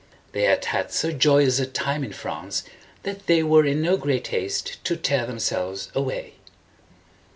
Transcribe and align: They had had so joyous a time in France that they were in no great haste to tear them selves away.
They 0.31 0.45
had 0.45 0.65
had 0.65 0.91
so 0.91 1.11
joyous 1.11 1.59
a 1.59 1.67
time 1.67 2.03
in 2.03 2.11
France 2.11 2.63
that 3.03 3.27
they 3.27 3.43
were 3.43 3.63
in 3.65 3.83
no 3.83 3.97
great 3.97 4.25
haste 4.29 4.83
to 4.85 4.95
tear 4.97 5.27
them 5.27 5.37
selves 5.37 5.91
away. 5.93 6.33